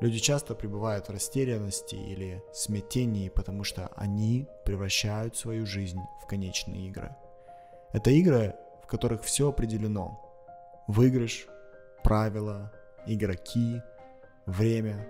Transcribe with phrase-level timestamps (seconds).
[0.00, 6.88] Люди часто пребывают в растерянности или смятении, потому что они превращают свою жизнь в конечные
[6.88, 7.16] игры.
[7.92, 10.20] Это игры, в которых все определено.
[10.86, 11.48] Выигрыш,
[12.04, 12.72] правила,
[13.06, 13.82] игроки,
[14.46, 15.06] время.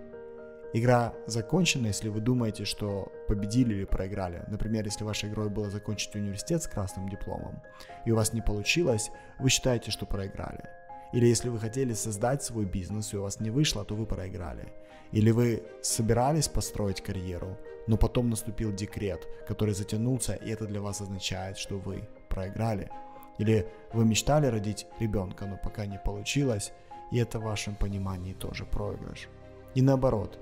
[0.72, 4.44] Игра закончена, если вы думаете, что победили или проиграли.
[4.48, 7.62] Например, если вашей игрой было закончить университет с красным дипломом,
[8.06, 10.64] и у вас не получилось, вы считаете, что проиграли.
[11.12, 14.72] Или если вы хотели создать свой бизнес, и у вас не вышло, то вы проиграли.
[15.12, 17.56] Или вы собирались построить карьеру,
[17.86, 22.90] но потом наступил декрет, который затянулся, и это для вас означает, что вы проиграли.
[23.38, 26.72] Или вы мечтали родить ребенка, но пока не получилось,
[27.10, 29.28] и это в вашем понимании тоже проигрыш.
[29.74, 30.38] И наоборот,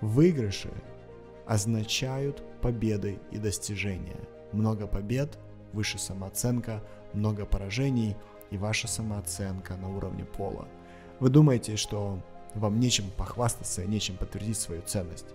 [0.00, 0.70] выигрыши
[1.46, 4.20] означают победы и достижения.
[4.52, 5.38] Много побед,
[5.74, 6.82] выше самооценка,
[7.12, 8.16] много поражений–
[8.50, 10.68] и ваша самооценка на уровне пола.
[11.20, 12.20] Вы думаете, что
[12.54, 15.26] вам нечем похвастаться и нечем подтвердить свою ценность.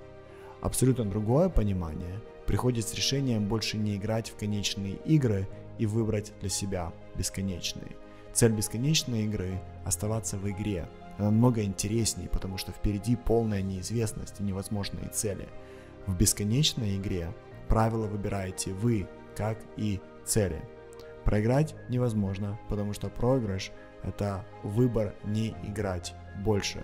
[0.61, 6.49] Абсолютно другое понимание приходит с решением больше не играть в конечные игры и выбрать для
[6.49, 7.95] себя бесконечные.
[8.33, 10.89] Цель бесконечной игры– оставаться в игре.
[11.17, 15.47] Она намного интереснее, потому что впереди полная неизвестность и невозможные цели.
[16.05, 17.33] В бесконечной игре
[17.69, 20.61] правила выбираете вы, как и цели–
[21.25, 23.71] Проиграть невозможно, потому что проигрыш–
[24.03, 26.83] это выбор не играть больше.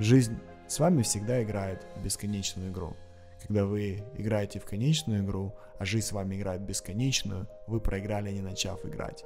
[0.00, 2.96] Жизнь с вами всегда играет в бесконечную игру.
[3.46, 8.32] Когда вы играете в конечную игру, а жизнь с вами играет в бесконечную, вы проиграли,
[8.32, 9.24] не начав играть.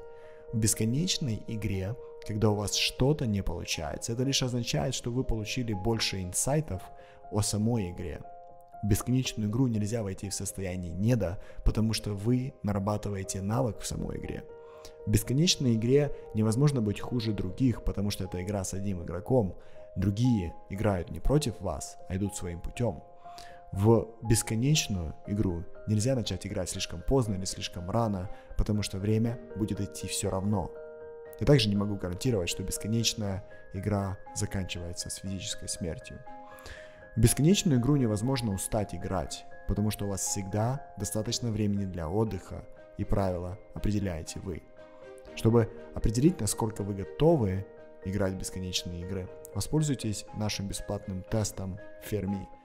[0.52, 5.72] В бесконечной игре, когда у вас что-то не получается, это лишь означает, что вы получили
[5.72, 6.82] больше инсайтов
[7.32, 8.20] о самой игре–
[8.84, 14.44] бесконечную игру нельзя войти в состояние неда, потому что вы нарабатываете навык в самой игре.
[15.06, 19.56] В бесконечной игре невозможно быть хуже других, потому что это игра с одним игроком.
[19.96, 23.02] Другие играют не против вас, а идут своим путем.
[23.72, 29.80] В бесконечную игру нельзя начать играть слишком поздно или слишком рано, потому что время будет
[29.80, 30.70] идти все равно.
[31.40, 36.20] Я также не могу гарантировать, что бесконечная игра заканчивается с физической смертью.
[37.16, 42.64] Бесконечную игру невозможно устать играть, потому что у вас всегда достаточно времени для отдыха,
[42.98, 44.62] и правила определяете вы.
[45.36, 47.66] Чтобы определить, насколько вы готовы
[48.04, 52.46] играть в бесконечные игры, воспользуйтесь нашим бесплатным тестом Fermi–